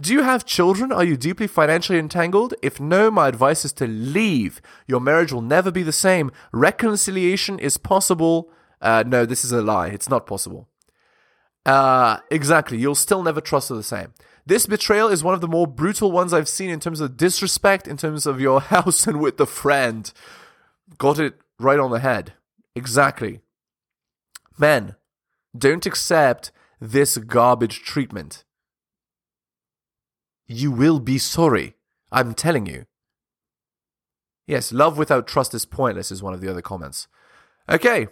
Do 0.00 0.12
you 0.12 0.22
have 0.22 0.44
children? 0.44 0.92
Are 0.92 1.04
you 1.04 1.16
deeply 1.16 1.46
financially 1.46 1.98
entangled? 1.98 2.52
If 2.62 2.78
no, 2.78 3.10
my 3.10 3.28
advice 3.28 3.64
is 3.64 3.72
to 3.74 3.86
leave. 3.86 4.60
Your 4.86 5.00
marriage 5.00 5.32
will 5.32 5.40
never 5.40 5.70
be 5.70 5.82
the 5.82 5.92
same. 5.92 6.30
Reconciliation 6.52 7.58
is 7.58 7.78
possible. 7.78 8.50
Uh, 8.82 9.04
no, 9.06 9.24
this 9.24 9.42
is 9.42 9.52
a 9.52 9.62
lie. 9.62 9.88
It's 9.88 10.10
not 10.10 10.26
possible. 10.26 10.68
Uh, 11.64 12.18
exactly. 12.30 12.76
You'll 12.78 12.94
still 12.94 13.22
never 13.22 13.40
trust 13.40 13.70
her 13.70 13.74
the 13.74 13.82
same. 13.82 14.12
This 14.44 14.66
betrayal 14.66 15.08
is 15.08 15.24
one 15.24 15.34
of 15.34 15.40
the 15.40 15.48
more 15.48 15.66
brutal 15.66 16.12
ones 16.12 16.34
I've 16.34 16.48
seen 16.48 16.68
in 16.68 16.78
terms 16.78 17.00
of 17.00 17.16
disrespect, 17.16 17.88
in 17.88 17.96
terms 17.96 18.26
of 18.26 18.40
your 18.40 18.60
house 18.72 19.06
and 19.06 19.18
with 19.18 19.38
the 19.38 19.46
friend. 19.46 20.12
Got 20.98 21.18
it 21.18 21.40
right 21.58 21.80
on 21.80 21.90
the 21.90 22.00
head. 22.00 22.34
Exactly. 22.74 23.40
Men, 24.58 24.94
don't 25.56 25.86
accept 25.86 26.52
this 26.80 27.16
garbage 27.16 27.82
treatment 27.82 28.44
you 30.46 30.70
will 30.70 31.00
be 31.00 31.18
sorry. 31.18 31.74
I'm 32.12 32.34
telling 32.34 32.66
you. 32.66 32.86
Yes, 34.46 34.72
love 34.72 34.96
without 34.96 35.26
trust 35.26 35.54
is 35.54 35.66
pointless, 35.66 36.12
is 36.12 36.22
one 36.22 36.34
of 36.34 36.40
the 36.40 36.48
other 36.48 36.62
comments. 36.62 37.08
Okay, 37.68 38.06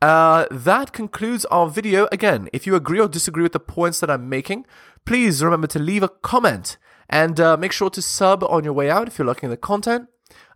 uh, 0.00 0.46
that 0.50 0.92
concludes 0.92 1.44
our 1.46 1.68
video. 1.68 2.08
Again, 2.10 2.48
if 2.52 2.66
you 2.66 2.74
agree 2.74 3.00
or 3.00 3.08
disagree 3.08 3.42
with 3.42 3.52
the 3.52 3.60
points 3.60 4.00
that 4.00 4.10
I'm 4.10 4.28
making, 4.28 4.66
please 5.04 5.42
remember 5.42 5.66
to 5.68 5.78
leave 5.78 6.02
a 6.02 6.08
comment 6.08 6.78
and 7.08 7.38
uh, 7.38 7.56
make 7.56 7.72
sure 7.72 7.90
to 7.90 8.00
sub 8.00 8.42
on 8.44 8.64
your 8.64 8.72
way 8.72 8.90
out 8.90 9.08
if 9.08 9.18
you're 9.18 9.26
liking 9.26 9.50
the 9.50 9.56
content. 9.56 10.08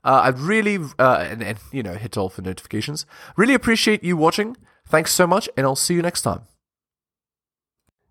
Uh, 0.04 0.22
I'd 0.24 0.38
really, 0.38 0.78
uh, 0.98 1.26
and, 1.28 1.42
and, 1.42 1.58
you 1.72 1.82
know, 1.82 1.94
hit 1.94 2.16
all 2.16 2.28
for 2.28 2.40
notifications. 2.40 3.04
Really 3.36 3.54
appreciate 3.54 4.02
you 4.02 4.16
watching. 4.16 4.56
Thanks 4.86 5.12
so 5.12 5.26
much, 5.26 5.48
and 5.56 5.66
I'll 5.66 5.76
see 5.76 5.94
you 5.94 6.02
next 6.02 6.22
time. 6.22 6.42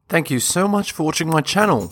Thank 0.08 0.30
you 0.30 0.39
so 0.39 0.67
much 0.67 0.91
for 0.91 1.03
watching 1.03 1.30
my 1.30 1.41
channel. 1.41 1.91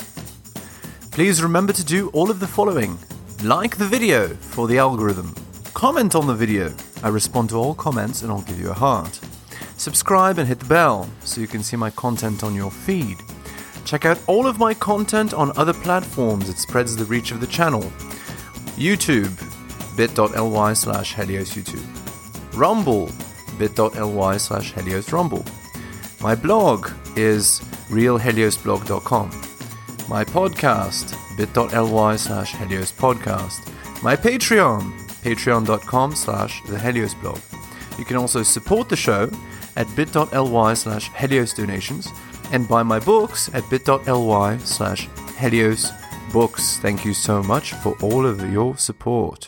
Please 1.15 1.41
remember 1.41 1.71
to 1.71 1.85
do 1.85 2.09
all 2.09 2.29
of 2.29 2.41
the 2.41 2.45
following 2.45 2.99
like 3.41 3.77
the 3.77 3.85
video 3.85 4.27
for 4.27 4.67
the 4.67 4.77
algorithm, 4.77 5.33
comment 5.73 6.13
on 6.13 6.27
the 6.27 6.35
video. 6.35 6.73
I 7.03 7.07
respond 7.07 7.51
to 7.51 7.55
all 7.55 7.73
comments 7.73 8.21
and 8.21 8.29
I'll 8.29 8.41
give 8.41 8.59
you 8.59 8.69
a 8.69 8.73
heart. 8.73 9.21
Subscribe 9.77 10.39
and 10.39 10.45
hit 10.45 10.59
the 10.59 10.65
bell 10.65 11.09
so 11.21 11.39
you 11.39 11.47
can 11.47 11.63
see 11.63 11.77
my 11.77 11.89
content 11.89 12.43
on 12.43 12.53
your 12.53 12.69
feed. 12.69 13.15
Check 13.85 14.03
out 14.03 14.19
all 14.27 14.45
of 14.45 14.59
my 14.59 14.73
content 14.73 15.33
on 15.33 15.57
other 15.57 15.71
platforms, 15.71 16.49
it 16.49 16.57
spreads 16.57 16.97
the 16.97 17.05
reach 17.05 17.31
of 17.31 17.39
the 17.39 17.47
channel. 17.47 17.83
YouTube, 18.75 19.31
bit.ly 19.95 20.73
slash 20.73 21.15
Helios 21.15 21.51
YouTube. 21.51 22.57
Rumble, 22.57 23.09
bit.ly 23.57 24.35
slash 24.35 24.73
Helios 24.73 25.13
Rumble. 25.13 25.45
My 26.19 26.35
blog 26.35 26.91
is 27.15 27.61
realheliosblog.com. 27.87 29.44
My 30.07 30.23
podcast, 30.23 31.15
bit.ly 31.35 32.15
slash 32.15 32.53
Helios 32.53 32.91
Podcast. 32.91 33.71
My 34.03 34.15
Patreon, 34.15 34.93
patreon.com 35.23 36.13
slash 36.13 36.61
the 36.63 36.77
Helios 36.77 37.15
blog. 37.15 37.39
You 37.97 38.05
can 38.05 38.15
also 38.15 38.43
support 38.43 38.87
the 38.87 38.95
show 38.95 39.31
at 39.75 39.93
bit.ly 39.95 40.73
slash 40.75 41.11
Helios 41.13 41.53
donations 41.53 42.07
and 42.51 42.67
buy 42.67 42.83
my 42.83 42.99
books 42.99 43.49
at 43.53 43.67
bit.ly 43.71 44.57
slash 44.59 45.09
Helios 45.37 45.91
books. 46.31 46.77
Thank 46.77 47.03
you 47.03 47.15
so 47.15 47.41
much 47.41 47.73
for 47.73 47.97
all 48.03 48.27
of 48.27 48.51
your 48.53 48.77
support. 48.77 49.43